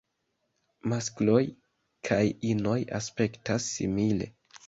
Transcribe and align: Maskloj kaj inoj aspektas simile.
Maskloj 0.93 1.41
kaj 2.09 2.21
inoj 2.53 2.77
aspektas 3.01 3.67
simile. 3.77 4.31